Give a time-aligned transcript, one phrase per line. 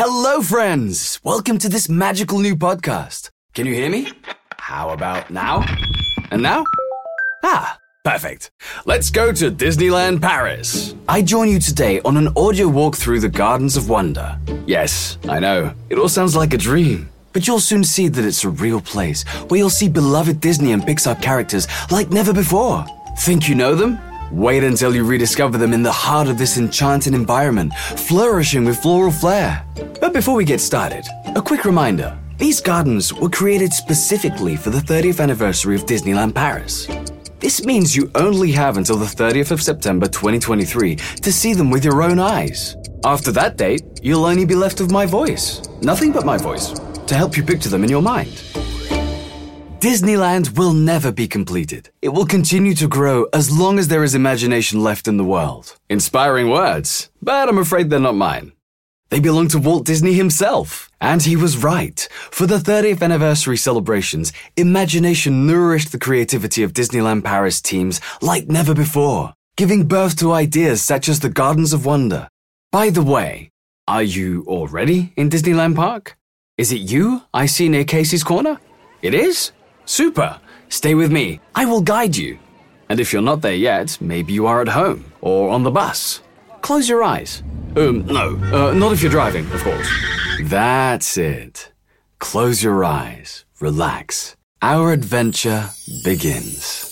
[0.00, 1.18] Hello, friends!
[1.24, 3.30] Welcome to this magical new podcast.
[3.52, 4.12] Can you hear me?
[4.56, 5.64] How about now?
[6.30, 6.64] And now?
[7.42, 8.52] Ah, perfect.
[8.86, 10.94] Let's go to Disneyland Paris.
[11.08, 14.38] I join you today on an audio walk through the Gardens of Wonder.
[14.68, 17.08] Yes, I know, it all sounds like a dream.
[17.32, 20.82] But you'll soon see that it's a real place where you'll see beloved Disney and
[20.82, 22.86] Pixar characters like never before.
[23.18, 23.98] Think you know them?
[24.30, 29.10] Wait until you rediscover them in the heart of this enchanting environment, flourishing with floral
[29.10, 29.64] flair.
[30.00, 34.78] But before we get started, a quick reminder these gardens were created specifically for the
[34.78, 36.86] 30th anniversary of Disneyland Paris.
[37.40, 41.84] This means you only have until the 30th of September 2023 to see them with
[41.84, 42.76] your own eyes.
[43.04, 46.72] After that date, you'll only be left with my voice, nothing but my voice,
[47.06, 48.57] to help you picture them in your mind.
[49.80, 51.90] Disneyland will never be completed.
[52.02, 55.76] It will continue to grow as long as there is imagination left in the world.
[55.88, 58.50] Inspiring words, but I'm afraid they're not mine.
[59.10, 60.90] They belong to Walt Disney himself.
[61.00, 62.08] And he was right.
[62.10, 68.74] For the 30th anniversary celebrations, imagination nourished the creativity of Disneyland Paris teams like never
[68.74, 72.28] before, giving birth to ideas such as the Gardens of Wonder.
[72.72, 73.52] By the way,
[73.86, 76.16] are you already in Disneyland Park?
[76.56, 78.58] Is it you I see near Casey's Corner?
[79.02, 79.52] It is?
[79.88, 80.38] Super!
[80.68, 81.40] Stay with me.
[81.54, 82.38] I will guide you.
[82.90, 86.20] And if you're not there yet, maybe you are at home or on the bus.
[86.60, 87.42] Close your eyes.
[87.74, 89.90] Um, no, uh, not if you're driving, of course.
[90.42, 91.72] That's it.
[92.18, 93.46] Close your eyes.
[93.60, 94.36] Relax.
[94.60, 95.70] Our adventure
[96.04, 96.87] begins.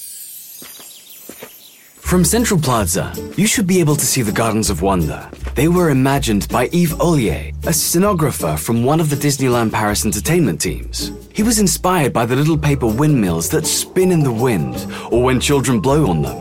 [2.07, 5.29] From Central Plaza, you should be able to see the Gardens of Wonder.
[5.57, 10.61] They were imagined by Yves Ollier, a scenographer from one of the Disneyland Paris entertainment
[10.61, 11.11] teams.
[11.35, 15.41] He was inspired by the little paper windmills that spin in the wind or when
[15.41, 16.41] children blow on them.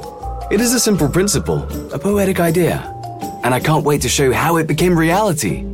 [0.52, 2.84] It is a simple principle, a poetic idea,
[3.44, 5.66] and I can't wait to show how it became reality.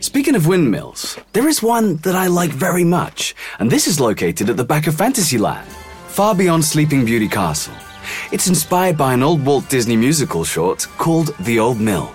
[0.00, 4.50] Speaking of windmills, there is one that I like very much, and this is located
[4.50, 5.66] at the back of Fantasyland,
[6.08, 7.72] far beyond Sleeping Beauty Castle.
[8.32, 12.10] It's inspired by an old Walt Disney musical short called The Old Mill.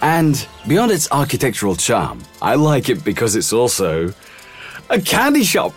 [0.00, 4.14] And beyond its architectural charm, I like it because it's also
[4.88, 5.74] a candy shop.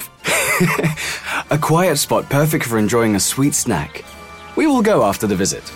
[1.52, 4.06] a quiet spot perfect for enjoying a sweet snack.
[4.56, 5.70] We will go after the visit.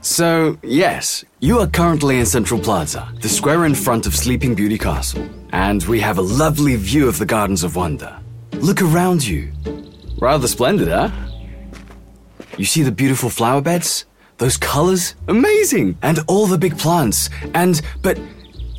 [0.00, 4.78] So, yes, you are currently in Central Plaza, the square in front of Sleeping Beauty
[4.78, 8.18] Castle, and we have a lovely view of the Gardens of Wonder.
[8.52, 9.52] Look around you.
[10.18, 11.10] Rather splendid, huh?
[12.56, 14.06] You see the beautiful flower beds?
[14.38, 15.14] Those colors?
[15.28, 15.98] Amazing!
[16.02, 17.30] And all the big plants.
[17.54, 18.18] And, but,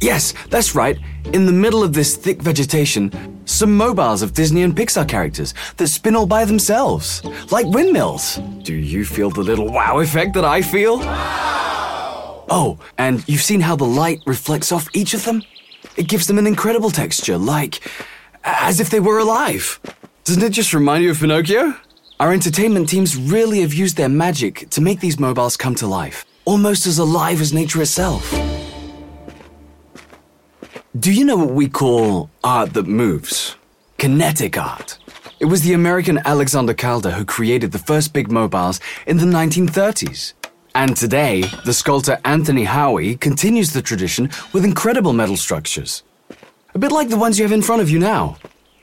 [0.01, 0.97] yes, that's right.
[1.33, 3.11] In the middle of this thick vegetation,
[3.45, 8.37] some mobiles of Disney and Pixar characters that spin all by themselves, like windmills.
[8.63, 10.99] Do you feel the little wow effect that I feel?
[10.99, 12.45] Wow!
[12.49, 15.43] Oh, and you've seen how the light reflects off each of them?
[15.95, 17.81] It gives them an incredible texture, like
[18.43, 19.79] as if they were alive.
[20.23, 21.75] Doesn't it just remind you of Pinocchio?
[22.21, 26.23] Our entertainment teams really have used their magic to make these mobiles come to life,
[26.45, 28.31] almost as alive as nature itself.
[30.99, 33.55] Do you know what we call art that moves?
[33.97, 34.99] Kinetic art.
[35.39, 40.33] It was the American Alexander Calder who created the first big mobiles in the 1930s.
[40.75, 46.03] And today, the sculptor Anthony Howie continues the tradition with incredible metal structures.
[46.75, 48.37] A bit like the ones you have in front of you now.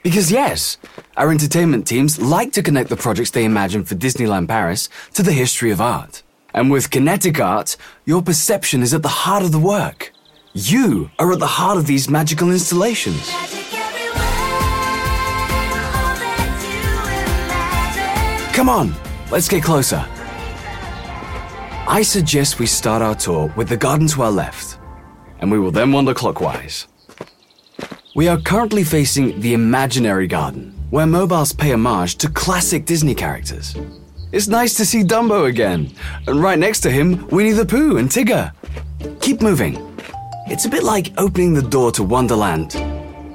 [0.08, 0.78] Because, yes,
[1.18, 5.34] our entertainment teams like to connect the projects they imagine for Disneyland Paris to the
[5.34, 6.22] history of art.
[6.54, 7.76] And with kinetic art,
[8.06, 10.14] your perception is at the heart of the work.
[10.54, 13.28] You are at the heart of these magical installations.
[18.54, 18.94] Come on,
[19.30, 20.02] let's get closer.
[21.86, 24.78] I suggest we start our tour with the garden to our left,
[25.40, 26.86] and we will then wander clockwise.
[28.18, 33.76] We are currently facing the imaginary garden, where mobiles pay homage to classic Disney characters.
[34.32, 35.94] It's nice to see Dumbo again,
[36.26, 38.52] and right next to him, Winnie the Pooh and Tigger.
[39.20, 39.76] Keep moving.
[40.48, 42.72] It's a bit like opening the door to Wonderland.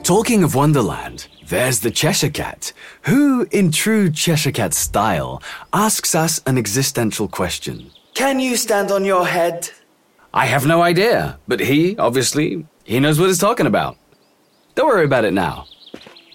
[0.03, 2.73] Talking of Wonderland, there's the Cheshire Cat,
[3.03, 5.41] who, in true Cheshire Cat style,
[5.71, 9.69] asks us an existential question Can you stand on your head?
[10.33, 13.95] I have no idea, but he, obviously, he knows what he's talking about.
[14.75, 15.67] Don't worry about it now.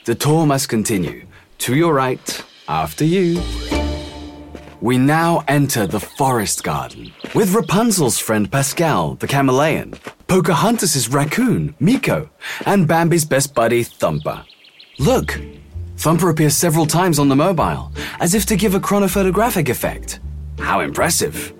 [0.04, 1.26] The tour must continue.
[1.58, 3.42] To your right, after you.
[4.80, 9.94] We now enter the forest garden with Rapunzel's friend Pascal, the chameleon,
[10.28, 12.30] Pocahontas' raccoon, Meeko,
[12.64, 14.44] and Bambi's best buddy, Thumper.
[15.00, 15.40] Look,
[15.96, 17.90] Thumper appears several times on the mobile,
[18.20, 20.20] as if to give a chronophotographic effect.
[20.60, 21.52] How impressive!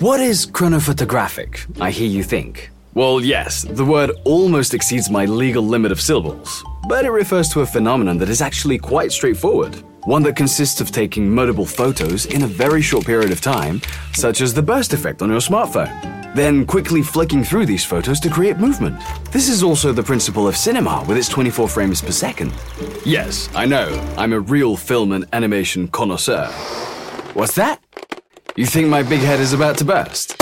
[0.00, 2.70] What is chronophotographic, I hear you think?
[2.94, 7.60] Well, yes, the word almost exceeds my legal limit of syllables, but it refers to
[7.60, 9.76] a phenomenon that is actually quite straightforward.
[10.04, 13.80] One that consists of taking multiple photos in a very short period of time,
[14.12, 18.30] such as the burst effect on your smartphone then quickly flicking through these photos to
[18.30, 19.00] create movement.
[19.32, 22.52] This is also the principle of cinema with its 24 frames per second.
[23.04, 26.46] Yes, I know, I'm a real film and animation connoisseur.
[27.34, 27.82] What's that?
[28.56, 30.36] You think my big head is about to burst?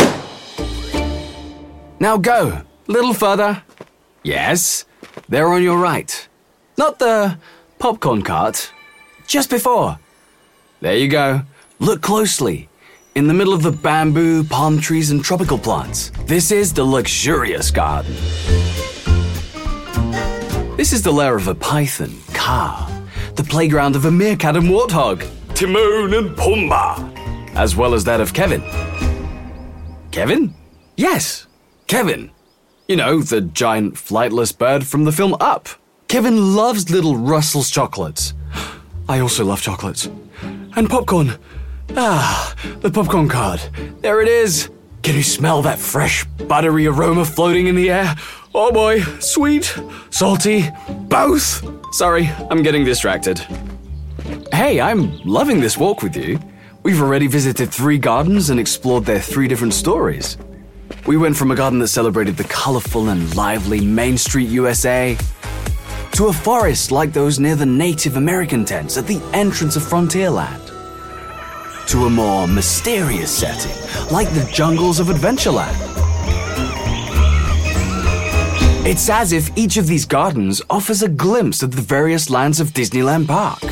[2.01, 3.63] Now go, little further.
[4.23, 4.85] Yes,
[5.29, 6.29] there on your right.
[6.77, 7.39] Not the
[7.81, 8.73] popcorn cart,
[9.27, 9.99] just before.
[10.81, 11.43] There you go.
[11.81, 12.69] Look closely.
[13.17, 16.13] In the middle of the bamboo, palm trees, and tropical plants.
[16.27, 18.15] This is the luxurious garden.
[20.77, 22.89] This is the lair of a python, Kaa,
[23.35, 28.33] the playground of a meerkat and warthog, Timon and Pumbaa, as well as that of
[28.33, 28.63] Kevin.
[30.13, 30.55] Kevin?
[30.97, 31.48] Yes,
[31.89, 32.31] Kevin.
[32.87, 35.69] You know, the giant flightless bird from the film Up.
[36.07, 38.35] Kevin loves little Russell's chocolates.
[39.09, 40.09] I also love chocolates.
[40.77, 41.39] And popcorn.
[41.97, 43.61] Ah, the popcorn card.
[44.03, 44.69] There it is.
[45.03, 48.15] Can you smell that fresh, buttery aroma floating in the air?
[48.55, 49.75] Oh boy, sweet,
[50.11, 50.69] salty,
[51.09, 51.67] both.
[51.95, 53.39] Sorry, I'm getting distracted.
[54.53, 56.39] Hey, I'm loving this walk with you.
[56.83, 60.37] We've already visited three gardens and explored their three different stories.
[61.09, 65.17] We went from a garden that celebrated the colorful and lively Main Street USA
[66.13, 70.67] to a forest like those near the Native American tents at the entrance of Frontierland
[71.87, 73.73] to a more mysterious setting,
[74.13, 75.75] like the jungles of Adventureland.
[78.85, 82.75] It's as if each of these gardens offers a glimpse of the various lands of
[82.75, 83.63] Disneyland Park.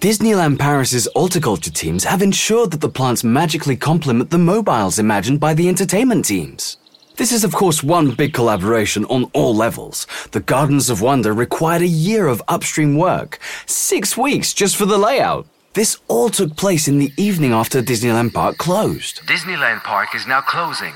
[0.00, 5.54] Disneyland Paris's horticulture teams have ensured that the plants magically complement the mobiles imagined by
[5.54, 6.76] the entertainment teams.
[7.16, 10.06] This is, of course, one big collaboration on all levels.
[10.32, 14.98] The Gardens of Wonder required a year of upstream work, six weeks just for the
[14.98, 15.46] layout.
[15.72, 19.22] This all took place in the evening after Disneyland Park closed.
[19.26, 20.92] Disneyland Park is now closing.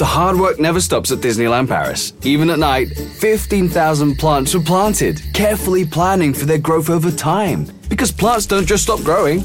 [0.00, 2.14] The hard work never stops at Disneyland Paris.
[2.22, 7.66] Even at night, 15,000 plants were planted, carefully planning for their growth over time.
[7.90, 9.44] Because plants don't just stop growing.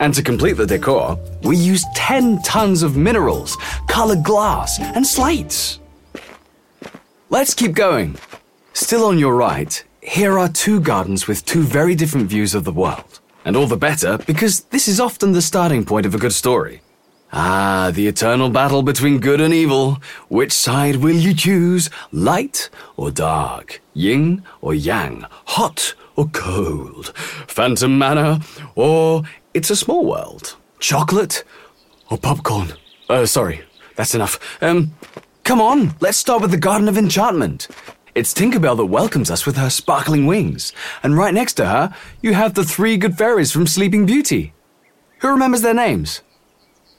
[0.00, 3.56] And to complete the decor, we used 10 tons of minerals,
[3.86, 5.78] colored glass, and slates.
[7.30, 8.16] Let's keep going.
[8.72, 12.72] Still on your right, here are two gardens with two very different views of the
[12.72, 13.20] world.
[13.44, 16.80] And all the better because this is often the starting point of a good story.
[17.32, 19.98] Ah, the eternal battle between good and evil.
[20.28, 21.90] Which side will you choose?
[22.12, 23.82] Light or dark?
[23.94, 25.26] Yin or yang?
[25.46, 27.12] Hot or cold?
[27.48, 28.40] Phantom Manor
[28.74, 29.24] or
[29.54, 30.56] It's a Small World?
[30.78, 31.42] Chocolate
[32.10, 32.74] or popcorn?
[33.08, 33.62] Uh, sorry,
[33.96, 34.38] that's enough.
[34.62, 34.92] Um,
[35.44, 37.66] come on, let's start with the Garden of Enchantment.
[38.14, 40.72] It's Tinkerbell that welcomes us with her sparkling wings.
[41.02, 44.54] And right next to her, you have the three good fairies from Sleeping Beauty.
[45.18, 46.22] Who remembers their names?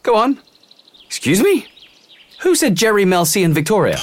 [0.08, 0.40] Go on.
[1.06, 1.68] Excuse me?
[2.40, 3.98] Who said Geri, Mel C, and Victoria?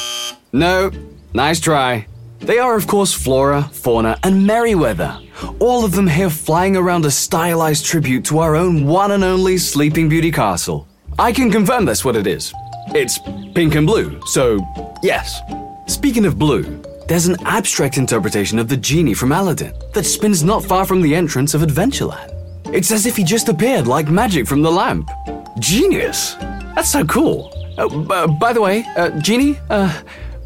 [0.52, 0.90] No.
[1.32, 2.06] Nice try.
[2.40, 5.18] They are, of course, Flora, Fauna, and Merryweather.
[5.60, 9.56] All of them here flying around a stylized tribute to our own one and only
[9.56, 10.86] Sleeping Beauty castle.
[11.18, 12.52] I can confirm that's what it is.
[12.88, 13.18] It's
[13.54, 14.58] pink and blue, so
[15.02, 15.40] yes.
[15.86, 20.66] Speaking of blue, there's an abstract interpretation of the genie from Aladdin that spins not
[20.66, 22.33] far from the entrance of Adventureland.
[22.66, 25.10] It's as if he just appeared like magic from the lamp.
[25.58, 26.34] Genius!
[26.74, 27.52] That's so cool.
[27.78, 29.92] Uh, by the way, uh, Genie, uh,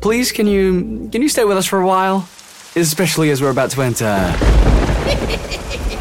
[0.00, 2.28] please can you can you stay with us for a while,
[2.76, 4.04] especially as we're about to enter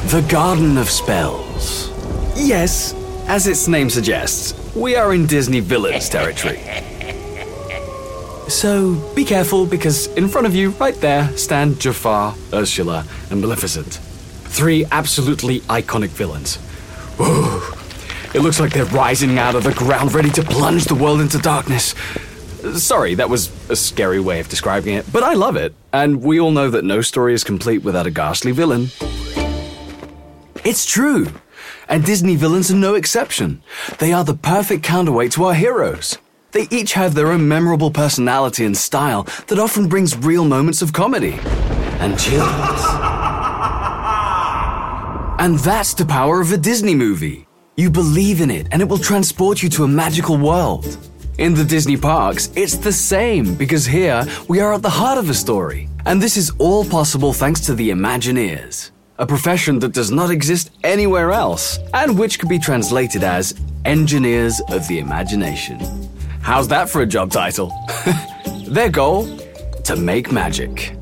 [0.08, 1.90] the Garden of Spells.
[2.36, 2.94] Yes,
[3.28, 6.60] as its name suggests, we are in Disney Villains territory.
[8.48, 14.00] So be careful because in front of you, right there, stand Jafar, Ursula, and Maleficent.
[14.58, 16.58] Three absolutely iconic villains.
[17.22, 17.62] Ooh,
[18.34, 21.38] it looks like they're rising out of the ground, ready to plunge the world into
[21.38, 21.94] darkness.
[22.74, 26.40] Sorry, that was a scary way of describing it, but I love it, and we
[26.40, 28.88] all know that no story is complete without a ghastly villain.
[30.66, 31.28] It's true,
[31.88, 33.62] and Disney villains are no exception.
[34.00, 36.18] They are the perfect counterweight to our heroes.
[36.54, 40.94] They each have their own memorable personality and style that often brings real moments of
[40.94, 41.38] comedy
[42.00, 43.17] and chills.
[45.40, 47.48] And that's the power of a Disney movie.
[47.76, 50.98] You believe in it and it will transport you to a magical world.
[51.38, 55.30] In the Disney parks, it's the same because here we are at the heart of
[55.30, 55.88] a story.
[56.06, 60.72] And this is all possible thanks to the Imagineers, a profession that does not exist
[60.84, 63.54] anywhere else and which could be translated as
[63.86, 65.80] engineers of the imagination.
[66.42, 67.72] How's that for a job title?
[68.68, 69.28] Their goal?
[69.84, 70.96] To make magic.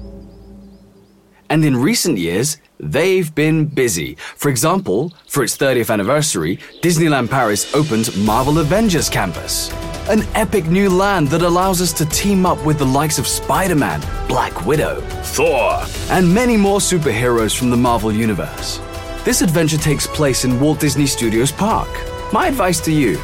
[1.49, 4.15] And in recent years, they've been busy.
[4.35, 9.71] For example, for its 30th anniversary, Disneyland Paris opened Marvel Avengers Campus,
[10.09, 13.75] an epic new land that allows us to team up with the likes of Spider
[13.75, 18.79] Man, Black Widow, Thor, and many more superheroes from the Marvel Universe.
[19.23, 21.89] This adventure takes place in Walt Disney Studios Park.
[22.31, 23.19] My advice to you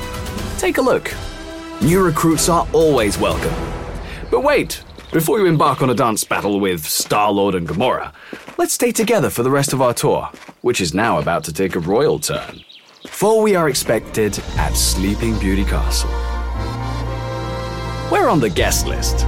[0.57, 1.11] take a look.
[1.81, 3.53] New recruits are always welcome.
[4.29, 8.13] But wait, before you embark on a dance battle with Star Lord and Gamora,
[8.61, 10.29] let's stay together for the rest of our tour,
[10.61, 12.63] which is now about to take a royal turn.
[13.07, 16.11] For we are expected at Sleeping Beauty Castle.
[18.11, 19.21] We're on the guest list.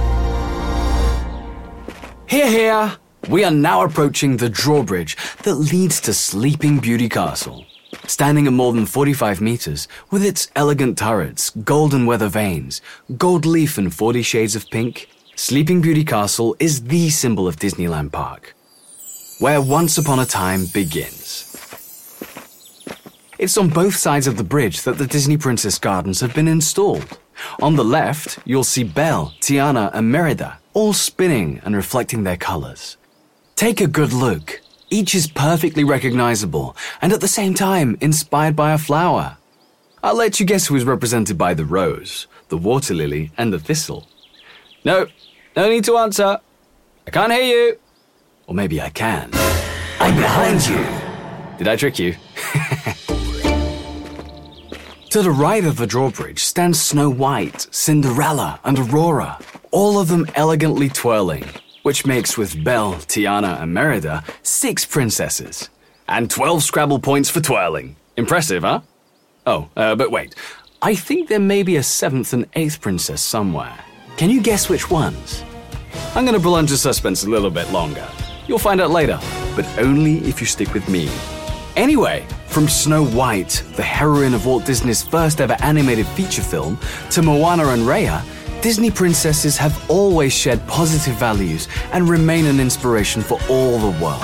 [2.28, 2.96] Here, here!
[3.28, 7.66] We are now approaching the drawbridge that leads to Sleeping Beauty Castle.
[8.06, 12.80] Standing at more than 45 meters, with its elegant turrets, golden weather vanes,
[13.16, 18.12] gold leaf, and 40 shades of pink, Sleeping Beauty Castle is the symbol of Disneyland
[18.12, 18.54] Park,
[19.38, 21.50] where once upon a time begins.
[23.38, 27.18] It's on both sides of the bridge that the Disney Princess Gardens have been installed.
[27.60, 32.96] On the left, you'll see Belle, Tiana, and Merida all spinning and reflecting their colors.
[33.56, 34.60] Take a good look.
[34.90, 39.38] Each is perfectly recognizable and at the same time inspired by a flower.
[40.02, 43.58] I'll let you guess who is represented by the rose, the water lily, and the
[43.58, 44.06] thistle.
[44.84, 45.06] No,
[45.56, 46.38] no need to answer.
[47.06, 47.78] I can't hear you.
[48.46, 49.30] Or maybe I can.
[50.00, 50.84] I'm behind you.
[51.58, 52.12] Did I trick you?
[55.10, 59.38] to the right of the drawbridge stands Snow White, Cinderella, and Aurora,
[59.70, 61.44] all of them elegantly twirling,
[61.82, 65.70] which makes with Belle, Tiana, and Merida six princesses.
[66.08, 67.96] And 12 Scrabble points for twirling.
[68.16, 68.80] Impressive, huh?
[69.46, 70.34] Oh, uh, but wait.
[70.82, 73.78] I think there may be a seventh and eighth princess somewhere.
[74.16, 75.42] Can you guess which ones?
[76.14, 78.06] I'm gonna prolong the suspense a little bit longer.
[78.46, 79.18] You'll find out later,
[79.56, 81.08] but only if you stick with me.
[81.76, 86.78] Anyway, from Snow White, the heroine of Walt Disney's first ever animated feature film,
[87.10, 88.22] to Moana and Raya,
[88.62, 94.22] Disney princesses have always shared positive values and remain an inspiration for all the world.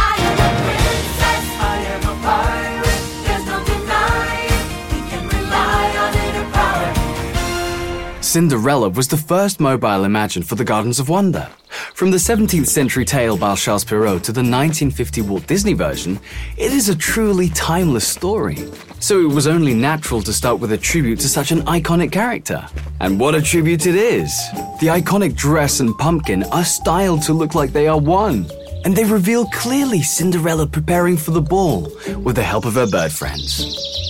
[8.23, 11.49] Cinderella was the first mobile imagined for the Gardens of Wonder.
[11.95, 16.19] From the 17th century tale by Charles Perrault to the 1950 Walt Disney version,
[16.57, 18.57] it is a truly timeless story.
[19.01, 22.67] So it was only natural to start with a tribute to such an iconic character.
[23.01, 24.35] And what a tribute it is!
[24.81, 28.47] The iconic dress and pumpkin are styled to look like they are one.
[28.85, 33.13] And they reveal clearly Cinderella preparing for the ball with the help of her bird
[33.13, 34.10] friends.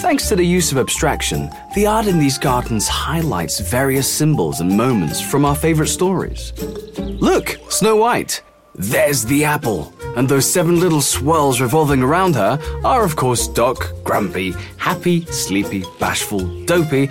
[0.00, 4.74] Thanks to the use of abstraction, the art in these gardens highlights various symbols and
[4.74, 6.54] moments from our favorite stories.
[6.98, 8.42] Look, Snow White.
[8.74, 9.92] There's the apple.
[10.16, 15.84] And those seven little swirls revolving around her are, of course, Doc, Grumpy, Happy, Sleepy,
[15.98, 17.10] Bashful, Dopey,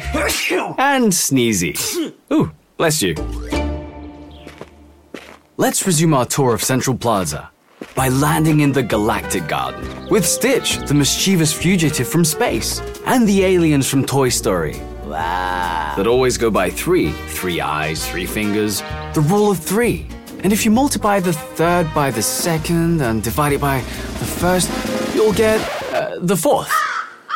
[0.80, 1.78] and Sneezy.
[2.34, 3.14] Ooh, bless you.
[5.58, 7.52] Let's resume our tour of Central Plaza
[8.00, 13.44] by landing in the Galactic Garden with Stitch, the mischievous fugitive from space, and the
[13.44, 14.80] aliens from Toy Story.
[15.04, 15.96] Wow.
[15.98, 18.80] That always go by three three eyes, three fingers,
[19.14, 20.08] the rule of three.
[20.44, 24.70] And if you multiply the third by the second and divide it by the first,
[25.14, 25.60] you'll get
[25.94, 26.72] uh, the fourth.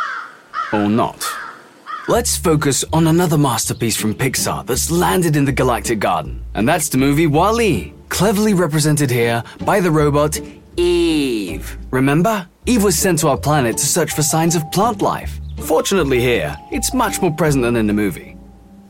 [0.72, 1.28] Or not.
[2.08, 6.88] Let's focus on another masterpiece from Pixar that's landed in the Galactic Garden, and that's
[6.88, 10.40] the movie WALL-E cleverly represented here by the robot
[10.78, 11.78] Eve.
[11.90, 12.48] Remember?
[12.68, 15.40] Eve was sent to our planet to search for signs of plant life.
[15.62, 18.38] Fortunately, here, it's much more present than in the movie.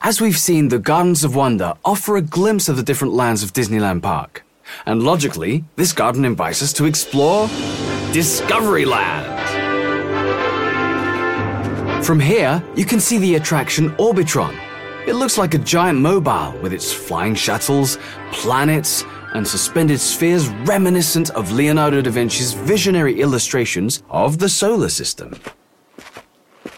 [0.02, 3.54] As we've seen, the Gardens of Wonder offer a glimpse of the different lands of
[3.54, 4.44] Disneyland Park.
[4.86, 7.48] And logically, this garden invites us to explore
[8.12, 9.40] Discoveryland.
[12.04, 14.73] From here, you can see the attraction Orbitron.
[15.06, 17.98] It looks like a giant mobile with its flying shuttles,
[18.32, 25.34] planets, and suspended spheres reminiscent of Leonardo da Vinci's visionary illustrations of the solar system.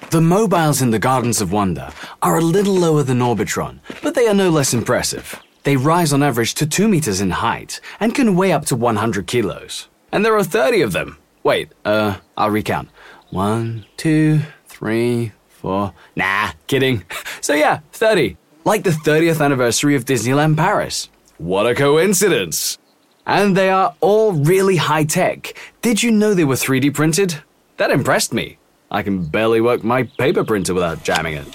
[0.10, 1.92] The mobiles in the Gardens of Wonder
[2.24, 5.40] are a little lower than Orbitron, but they are no less impressive.
[5.62, 9.28] They rise on average to 2 meters in height and can weigh up to 100
[9.28, 9.88] kilos.
[10.12, 11.18] And there are 30 of them.
[11.44, 12.90] Wait, uh, I'll recount.
[13.30, 15.34] One, two, three,
[15.66, 15.94] four.
[16.16, 17.04] Nah, kidding.
[17.42, 18.38] So yeah, 30.
[18.64, 21.10] Like the 30th anniversary of Disneyland Paris.
[21.38, 22.80] What a coincidence!
[23.28, 25.54] And they are all really high tech.
[25.84, 27.44] Did you know they were 3D printed?
[27.78, 28.58] That impressed me.
[28.90, 31.48] I can barely work my paper printer without jamming it.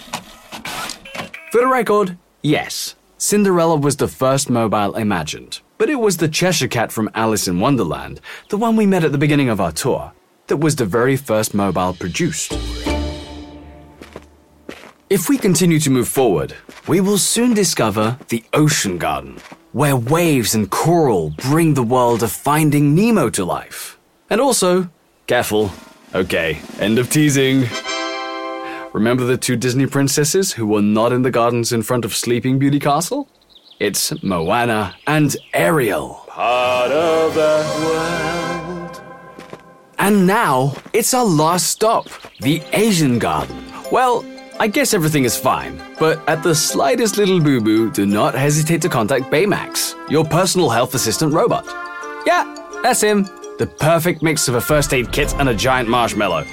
[1.51, 6.69] For the record, yes, Cinderella was the first mobile imagined, but it was the Cheshire
[6.69, 10.13] Cat from Alice in Wonderland, the one we met at the beginning of our tour,
[10.47, 12.53] that was the very first mobile produced.
[15.11, 16.55] If we continue to move forward,
[16.87, 19.39] we will soon discover the Ocean Garden,
[19.73, 23.99] where waves and coral bring the world of Finding Nemo to life.
[24.31, 24.89] And also,
[25.27, 25.73] careful,
[26.15, 27.65] okay, end of teasing.
[28.93, 32.61] Remember the two Disney princesses who were not in the gardens in front of Sleeping
[32.61, 33.29] Beauty Castle?
[33.81, 36.25] It's Moana and Ariel.
[36.29, 39.03] Part of that world.
[39.99, 42.07] And now, it's our last stop
[42.39, 43.61] the Asian Garden.
[43.91, 44.25] Well,
[44.61, 48.83] I guess everything is fine, but at the slightest little boo boo, do not hesitate
[48.83, 51.65] to contact Baymax, your personal health assistant robot.
[52.27, 52.45] Yeah,
[52.83, 53.23] that's him.
[53.57, 56.45] The perfect mix of a first aid kit and a giant marshmallow.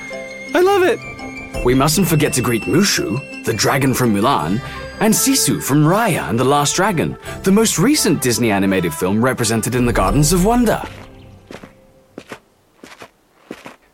[0.53, 1.65] I love it.
[1.65, 4.61] We mustn't forget to greet Mushu, the dragon from Mulan,
[5.01, 9.75] and Sisu from Raya and the Last Dragon, the most recent Disney animated film represented
[9.75, 10.81] in the Gardens of Wonder.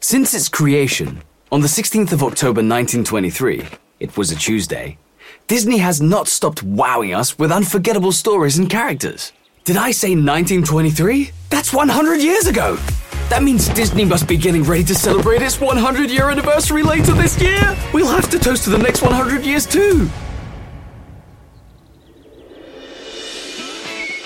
[0.01, 3.63] Since its creation, on the 16th of October 1923,
[4.03, 4.97] it was a Tuesday,
[5.47, 9.31] Disney has not stopped wowing us with unforgettable stories and characters.
[9.63, 11.31] Did I say 1923?
[11.49, 12.77] That's 100 years ago!
[13.29, 17.41] That means Disney must be getting ready to celebrate its 100 year anniversary later this
[17.41, 17.77] year.
[17.93, 20.09] We'll have to toast to the next 100 years too.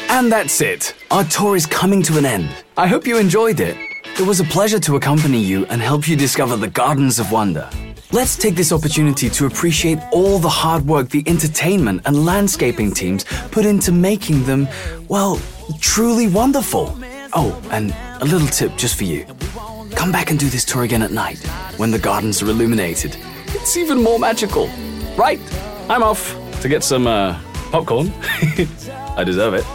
[0.09, 0.95] And that's it.
[1.11, 2.49] Our tour is coming to an end.
[2.77, 3.77] I hope you enjoyed it.
[4.19, 7.69] It was a pleasure to accompany you and help you discover the Gardens of Wonder.
[8.13, 13.25] Let's take this opportunity to appreciate all the hard work the entertainment and landscaping teams
[13.51, 14.69] put into making them,
[15.09, 15.41] well,
[15.81, 16.97] truly wonderful.
[17.33, 19.25] Oh, and a little tip just for you.
[19.91, 21.45] Come back and do this tour again at night
[21.75, 23.17] when the gardens are illuminated.
[23.47, 24.69] It's even more magical.
[25.17, 25.41] Right,
[25.89, 27.37] I'm off to get some uh,
[27.71, 28.13] popcorn.
[29.17, 29.65] I deserve it.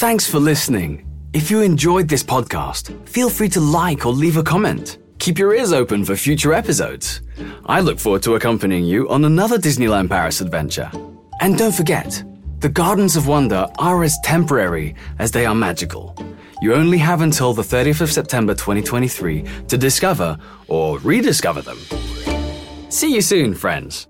[0.00, 1.06] Thanks for listening.
[1.34, 4.96] If you enjoyed this podcast, feel free to like or leave a comment.
[5.22, 7.22] Keep your ears open for future episodes.
[7.66, 10.90] I look forward to accompanying you on another Disneyland Paris adventure.
[11.40, 12.24] And don't forget,
[12.58, 16.16] the Gardens of Wonder are as temporary as they are magical.
[16.60, 21.78] You only have until the 30th of September 2023 to discover or rediscover them.
[22.88, 24.08] See you soon, friends.